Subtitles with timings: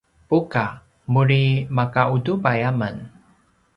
[0.29, 0.65] buka:
[1.13, 1.41] muri
[1.77, 2.95] maka utubai amen